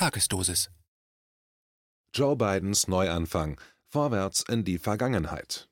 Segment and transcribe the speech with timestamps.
[0.00, 0.70] Tagesdosis.
[2.14, 3.60] Joe Bidens Neuanfang.
[3.90, 5.68] Vorwärts in die Vergangenheit.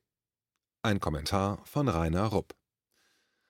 [0.83, 2.55] Ein Kommentar von Rainer Rupp.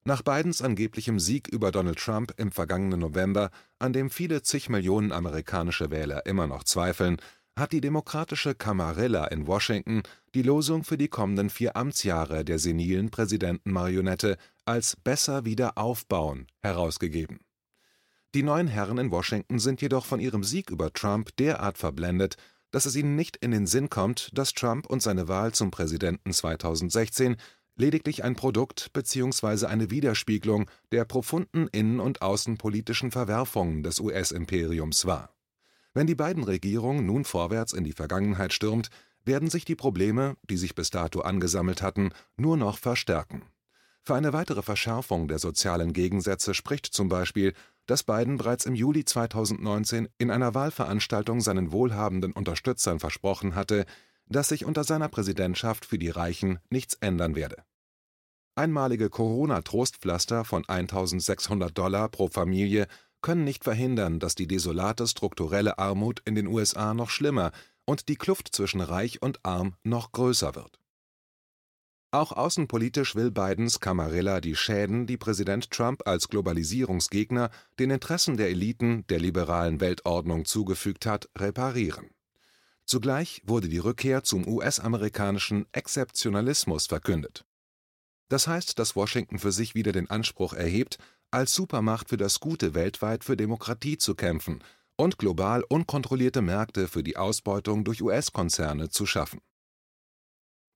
[0.04, 5.10] Nach Bidens angeblichem Sieg über Donald Trump im vergangenen November, an dem viele zig Millionen
[5.10, 7.16] amerikanische Wähler immer noch zweifeln,
[7.58, 10.04] hat die demokratische Camarilla in Washington
[10.36, 17.40] die Losung für die kommenden vier Amtsjahre der senilen Präsidentenmarionette als Besser wieder aufbauen herausgegeben.
[18.34, 22.36] Die neuen Herren in Washington sind jedoch von ihrem Sieg über Trump derart verblendet,
[22.70, 26.34] dass es ihnen nicht in den Sinn kommt, dass Trump und seine Wahl zum Präsidenten
[26.34, 27.36] 2016
[27.76, 29.66] lediglich ein Produkt bzw.
[29.66, 35.34] eine Widerspiegelung der profunden innen- und außenpolitischen Verwerfungen des US-Imperiums war.
[35.94, 38.90] Wenn die beiden Regierungen nun vorwärts in die Vergangenheit stürmt,
[39.24, 43.42] werden sich die Probleme, die sich bis dato angesammelt hatten, nur noch verstärken.
[44.04, 47.52] Für eine weitere Verschärfung der sozialen Gegensätze spricht zum Beispiel,
[47.86, 53.86] dass Biden bereits im Juli 2019 in einer Wahlveranstaltung seinen wohlhabenden Unterstützern versprochen hatte,
[54.26, 57.64] dass sich unter seiner Präsidentschaft für die Reichen nichts ändern werde.
[58.54, 62.88] Einmalige Corona-Trostpflaster von 1.600 Dollar pro Familie
[63.20, 67.52] können nicht verhindern, dass die desolate strukturelle Armut in den USA noch schlimmer
[67.84, 70.78] und die Kluft zwischen Reich und Arm noch größer wird.
[72.10, 78.48] Auch außenpolitisch will Bidens Camarilla die Schäden, die Präsident Trump als Globalisierungsgegner den Interessen der
[78.48, 82.08] Eliten der liberalen Weltordnung zugefügt hat, reparieren.
[82.86, 87.44] Zugleich wurde die Rückkehr zum US-amerikanischen Exzeptionalismus verkündet.
[88.30, 90.96] Das heißt, dass Washington für sich wieder den Anspruch erhebt,
[91.30, 94.64] als Supermacht für das Gute weltweit für Demokratie zu kämpfen
[94.96, 99.40] und global unkontrollierte Märkte für die Ausbeutung durch US-Konzerne zu schaffen.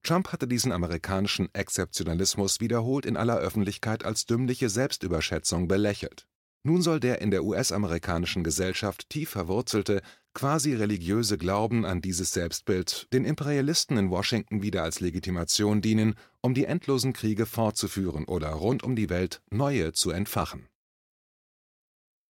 [0.03, 6.27] Trump hatte diesen amerikanischen Exzeptionalismus wiederholt in aller Öffentlichkeit als dümmliche Selbstüberschätzung belächelt.
[6.65, 10.01] Nun soll der in der US-amerikanischen Gesellschaft tief verwurzelte,
[10.33, 16.53] quasi religiöse Glauben an dieses Selbstbild den Imperialisten in Washington wieder als Legitimation dienen, um
[16.53, 20.67] die endlosen Kriege fortzuführen oder rund um die Welt neue zu entfachen.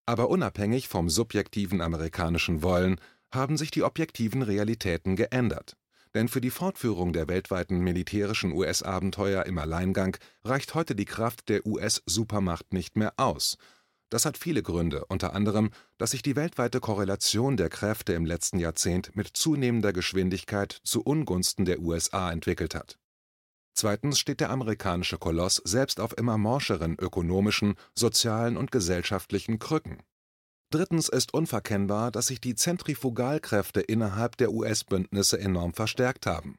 [0.06, 3.00] Aber unabhängig vom subjektiven amerikanischen Wollen
[3.32, 5.76] haben sich die objektiven Realitäten geändert.
[6.14, 11.66] Denn für die Fortführung der weltweiten militärischen US-Abenteuer im Alleingang reicht heute die Kraft der
[11.66, 13.56] US-Supermacht nicht mehr aus.
[14.10, 18.58] Das hat viele Gründe, unter anderem, dass sich die weltweite Korrelation der Kräfte im letzten
[18.58, 22.98] Jahrzehnt mit zunehmender Geschwindigkeit zu Ungunsten der USA entwickelt hat.
[23.72, 30.02] Zweitens steht der amerikanische Koloss selbst auf immer morscheren ökonomischen, sozialen und gesellschaftlichen Krücken
[30.72, 36.56] Drittens ist unverkennbar, dass sich die Zentrifugalkräfte innerhalb der US-Bündnisse enorm verstärkt haben,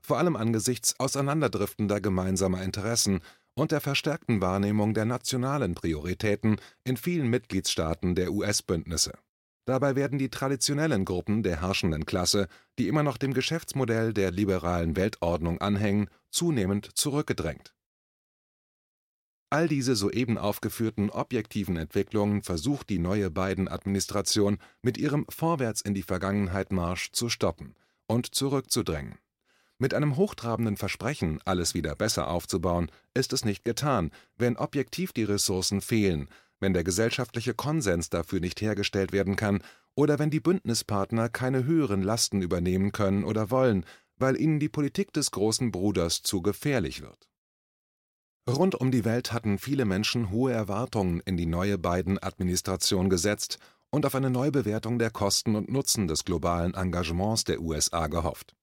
[0.00, 3.20] vor allem angesichts auseinanderdriftender gemeinsamer Interessen
[3.54, 9.12] und der verstärkten Wahrnehmung der nationalen Prioritäten in vielen Mitgliedstaaten der US-Bündnisse.
[9.64, 12.48] Dabei werden die traditionellen Gruppen der herrschenden Klasse,
[12.80, 17.72] die immer noch dem Geschäftsmodell der liberalen Weltordnung anhängen, zunehmend zurückgedrängt
[19.52, 27.74] All diese soeben aufgeführten objektiven Entwicklungen versucht die neue Biden-Administration mit ihrem Vorwärts-in-die-Vergangenheit-Marsch zu stoppen
[28.06, 29.18] und zurückzudrängen.
[29.76, 35.24] Mit einem hochtrabenden Versprechen, alles wieder besser aufzubauen, ist es nicht getan, wenn objektiv die
[35.24, 39.62] Ressourcen fehlen, wenn der gesellschaftliche Konsens dafür nicht hergestellt werden kann
[39.94, 43.84] oder wenn die Bündnispartner keine höheren Lasten übernehmen können oder wollen,
[44.16, 47.28] weil ihnen die Politik des großen Bruders zu gefährlich wird
[48.48, 53.58] Rund um die Welt hatten viele Menschen hohe Erwartungen in die neue Biden-Administration gesetzt
[53.90, 58.56] und auf eine Neubewertung der Kosten und Nutzen des globalen Engagements der USA gehofft.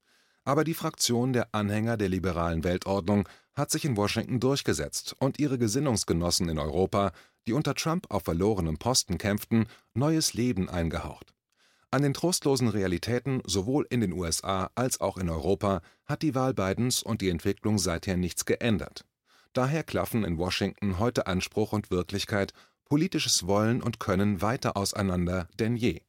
[0.43, 5.57] Aber die Fraktion der Anhänger der liberalen Weltordnung hat sich in Washington durchgesetzt und ihre
[5.57, 7.13] Gesinnungsgenossen in Europa,
[7.47, 11.33] die unter Trump auf verlorenem Posten kämpften, neues Leben eingehaucht.
[11.89, 16.53] An den trostlosen Realitäten sowohl in den USA als auch in Europa hat die Wahl
[16.53, 19.05] Bidens und die Entwicklung seither nichts geändert.
[19.53, 22.53] Daher klaffen in Washington heute Anspruch und Wirklichkeit,
[22.85, 26.01] politisches Wollen und Können weiter auseinander denn je.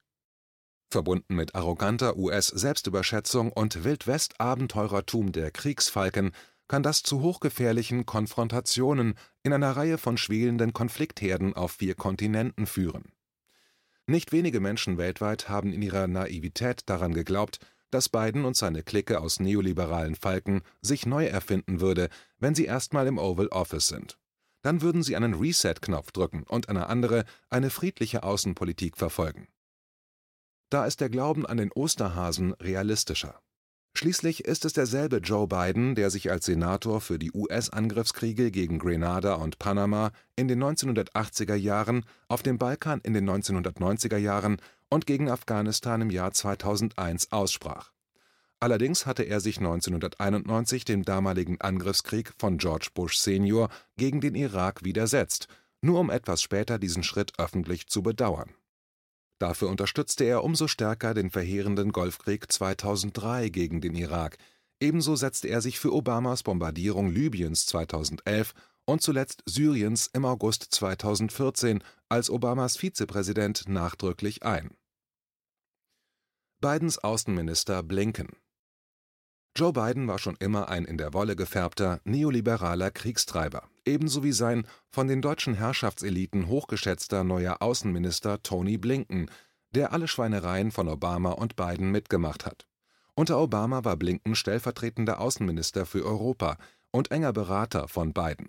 [0.91, 6.33] Verbunden mit arroganter US-Selbstüberschätzung und Wildwest-Abenteurertum der Kriegsfalken
[6.67, 13.13] kann das zu hochgefährlichen Konfrontationen in einer Reihe von schwelenden Konfliktherden auf vier Kontinenten führen.
[14.07, 17.61] Nicht wenige Menschen weltweit haben in ihrer Naivität daran geglaubt,
[17.91, 22.09] dass Biden und seine Clique aus neoliberalen Falken sich neu erfinden würde,
[22.39, 24.19] wenn sie erstmal im Oval Office sind.
[24.63, 29.49] Dann würden sie einen Reset-Knopf drücken und eine andere, eine friedliche Außenpolitik verfolgen.
[30.71, 33.41] Da ist der Glauben an den Osterhasen realistischer.
[33.95, 39.35] Schließlich ist es derselbe Joe Biden, der sich als Senator für die US-Angriffskriege gegen Grenada
[39.35, 44.59] und Panama in den 1980er Jahren, auf dem Balkan in den 1990er Jahren
[44.89, 47.93] und gegen Afghanistan im Jahr 2001 aussprach.
[48.61, 54.85] Allerdings hatte er sich 1991 dem damaligen Angriffskrieg von George Bush senior gegen den Irak
[54.85, 55.49] widersetzt,
[55.83, 58.51] nur um etwas später diesen Schritt öffentlich zu bedauern
[59.41, 64.37] Dafür unterstützte er umso stärker den verheerenden Golfkrieg 2003 gegen den Irak,
[64.81, 68.53] ebenso setzte er sich für Obamas Bombardierung Libyens 2011
[68.85, 74.77] und zuletzt Syriens im August 2014 als Obamas Vizepräsident nachdrücklich ein.
[76.61, 78.37] Bidens Außenminister Blinken.
[79.57, 84.67] Joe Biden war schon immer ein in der Wolle gefärbter, neoliberaler Kriegstreiber, ebenso wie sein
[84.91, 89.31] von den deutschen Herrschaftseliten hochgeschätzter neuer Außenminister Tony Blinken,
[89.73, 92.67] der alle Schweinereien von Obama und Biden mitgemacht hat.
[93.15, 96.57] Unter Obama war Blinken stellvertretender Außenminister für Europa
[96.91, 98.49] und enger Berater von Biden.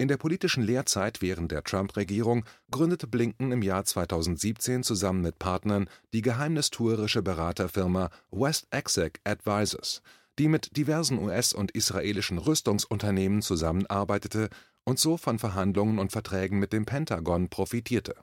[0.00, 5.90] In der politischen Lehrzeit während der Trump-Regierung gründete Blinken im Jahr 2017 zusammen mit Partnern
[6.12, 10.00] die geheimnistuerische Beraterfirma West Exec Advisors
[10.38, 14.48] die mit diversen US und israelischen Rüstungsunternehmen zusammenarbeitete
[14.84, 18.14] und so von Verhandlungen und Verträgen mit dem Pentagon profitierte.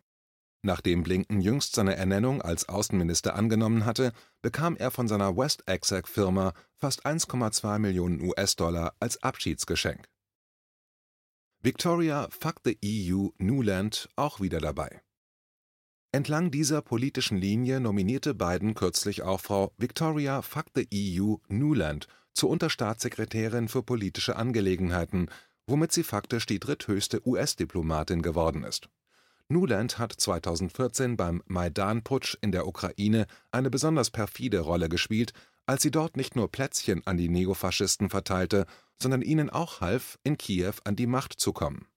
[0.64, 6.54] Nachdem Blinken jüngst seine Ernennung als Außenminister angenommen hatte, bekam er von seiner West Exec-Firma
[6.76, 10.10] fast 1,2 Millionen US-Dollar als Abschiedsgeschenk.
[11.62, 15.05] Victoria Fuck the EU Newland auch wieder dabei
[16.16, 22.52] Entlang dieser politischen Linie nominierte Biden kürzlich auch Frau Victoria Fuck the EU Nuland zur
[22.52, 25.30] Unterstaatssekretärin für politische Angelegenheiten,
[25.68, 28.88] womit sie faktisch die dritthöchste US-Diplomatin geworden ist.
[29.50, 35.34] Nuland hat 2014 beim Maidan-Putsch in der Ukraine eine besonders perfide Rolle gespielt,
[35.66, 38.68] als sie dort nicht nur Plätzchen an die Neofaschisten verteilte,
[39.02, 41.88] sondern ihnen auch half, in Kiew an die Macht zu kommen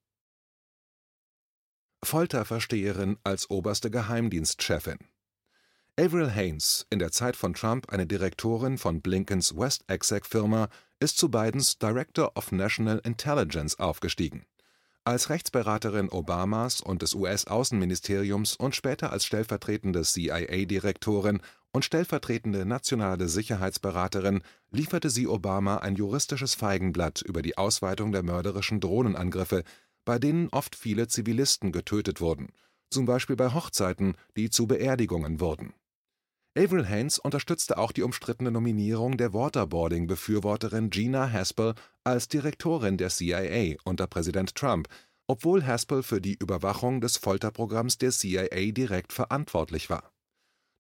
[2.03, 4.99] Folterversteherin als oberste Geheimdienstchefin.
[5.99, 10.69] Avril Haines, in der Zeit von Trump eine Direktorin von Blinkens West Exec-Firma,
[11.01, 14.47] ist zu Bidens Director of National Intelligence aufgestiegen.
[15.05, 21.41] Als Rechtsberaterin Obamas und des US-Außenministeriums und später als stellvertretende CIA-Direktorin
[21.73, 28.81] und stellvertretende nationale Sicherheitsberaterin lieferte sie Obama ein juristisches Feigenblatt über die Ausweitung der mörderischen
[28.81, 29.65] Drohnenangriffe
[30.09, 32.49] bei denen oft viele Zivilisten getötet wurden,
[32.91, 35.75] zum Beispiel bei Hochzeiten, die zu Beerdigungen wurden.
[36.57, 41.75] Avril Haines unterstützte auch die umstrittene Nominierung der Waterboarding-Befürworterin Gina Haspel
[42.05, 44.89] als Direktorin der CIA unter Präsident Trump,
[45.27, 50.11] obwohl Haspel für die Überwachung des Folterprogramms der CIA direkt verantwortlich war.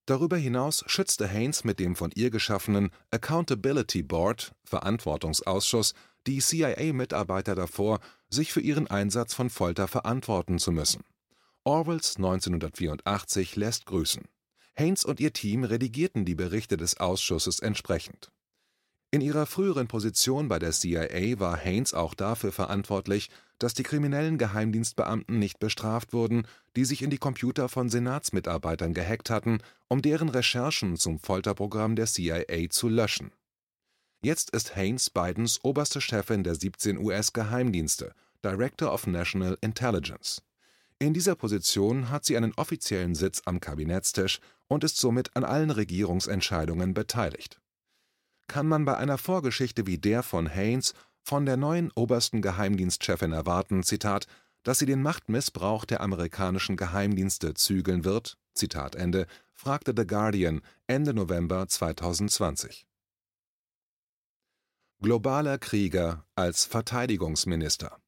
[0.08, 5.92] Darüber hinaus schützte Haines mit dem von ihr geschaffenen Accountability Board (Verantwortungsausschuss)
[6.26, 8.00] die CIA-Mitarbeiter davor,
[8.30, 11.04] sich für ihren Einsatz von Folter verantworten zu müssen.
[11.62, 14.24] Orwells 1984 lässt grüßen.
[14.78, 18.30] Haines und ihr Team redigierten die Berichte des Ausschusses entsprechend.
[19.10, 23.28] In ihrer früheren Position bei der CIA war Haines auch dafür verantwortlich,
[23.58, 26.46] dass die kriminellen Geheimdienstbeamten nicht bestraft wurden,
[26.76, 29.58] die sich in die Computer von Senatsmitarbeitern gehackt hatten,
[29.88, 33.32] um deren Recherchen zum Folterprogramm der CIA zu löschen
[34.20, 38.14] Jetzt ist Haines Bidens oberste Chefin der 17 US-Geheimdienste
[38.44, 40.42] (Director of National Intelligence).
[40.98, 45.70] In dieser Position hat sie einen offiziellen Sitz am Kabinettstisch und ist somit an allen
[45.70, 47.60] Regierungsentscheidungen beteiligt.
[48.48, 50.94] Kann man bei einer Vorgeschichte wie der von Haines
[51.28, 54.26] von der neuen obersten Geheimdienstchefin erwarten, Zitat,
[54.62, 58.38] dass sie den Machtmissbrauch der amerikanischen Geheimdienste zügeln wird?
[58.54, 62.86] Zitat Ende, fragte The Guardian Ende November 2020
[65.02, 67.98] Globaler Krieger als Verteidigungsminister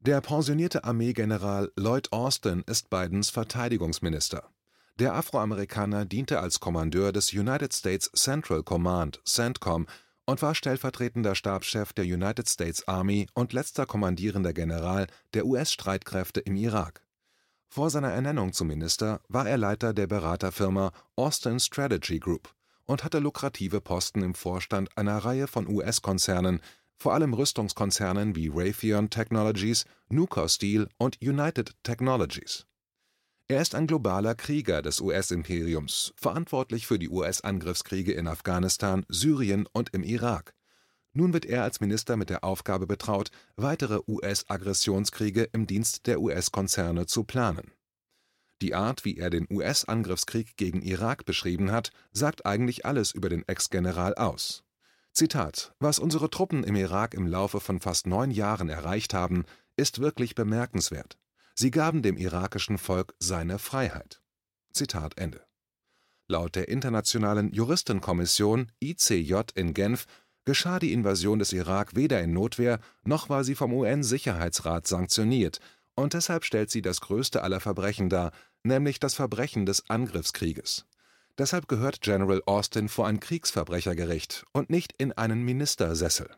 [0.00, 4.50] Der pensionierte Armeegeneral Lloyd Austin ist Bidens Verteidigungsminister.
[4.98, 9.86] Der Afroamerikaner diente als Kommandeur des United States Central Command (CENTCOM)
[10.26, 16.56] und war stellvertretender Stabschef der United States Army und letzter kommandierender General der US-Streitkräfte im
[16.56, 17.02] Irak.
[17.68, 22.54] Vor seiner Ernennung zum Minister war er Leiter der Beraterfirma Austin Strategy Group
[22.86, 26.60] und hatte lukrative Posten im Vorstand einer Reihe von US-Konzernen,
[26.96, 32.66] vor allem Rüstungskonzernen wie Raytheon Technologies, Nucor Steel und United Technologies.
[33.48, 39.92] Er ist ein globaler Krieger des US-Imperiums, verantwortlich für die US-Angriffskriege in Afghanistan, Syrien und
[39.94, 40.54] im Irak.
[41.12, 47.06] Nun wird er als Minister mit der Aufgabe betraut, weitere US-Aggressionskriege im Dienst der US-Konzerne
[47.06, 47.70] zu planen
[48.64, 53.46] die Art, wie er den US-Angriffskrieg gegen Irak beschrieben hat, sagt eigentlich alles über den
[53.46, 54.64] Ex-General aus.
[55.12, 59.44] Zitat: Was unsere Truppen im Irak im Laufe von fast neun Jahren erreicht haben,
[59.76, 61.18] ist wirklich bemerkenswert.
[61.54, 64.20] Sie gaben dem irakischen Volk seine Freiheit.
[64.72, 65.44] Zitat Ende.
[66.26, 70.06] Laut der Internationalen Juristenkommission ICJ in Genf
[70.44, 75.60] geschah die Invasion des Irak weder in Notwehr noch war sie vom UN-Sicherheitsrat sanktioniert,
[75.94, 78.32] und deshalb stellt sie das größte aller Verbrechen dar,
[78.64, 80.86] nämlich das Verbrechen des Angriffskrieges.
[81.38, 86.30] Deshalb gehört General Austin vor ein Kriegsverbrechergericht und nicht in einen Ministersessel.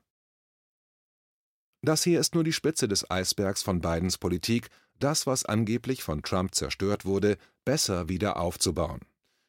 [1.82, 4.68] Das hier ist nur die Spitze des Eisbergs von Bidens Politik,
[4.98, 9.00] das, was angeblich von Trump zerstört wurde, besser wieder aufzubauen.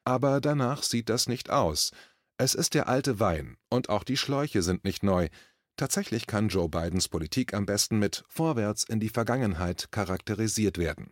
[0.03, 1.91] Aber danach sieht das nicht aus.
[2.37, 5.29] Es ist der alte Wein, und auch die Schläuche sind nicht neu.
[5.77, 11.11] Tatsächlich kann Joe Bidens Politik am besten mit Vorwärts in die Vergangenheit charakterisiert werden